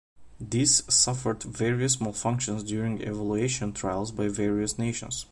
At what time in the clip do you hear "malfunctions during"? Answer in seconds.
1.97-3.01